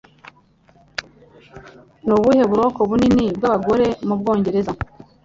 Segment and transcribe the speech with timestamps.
[2.05, 4.71] Ni ubuhe buroko bunini bw'abagore mu Bwongereza?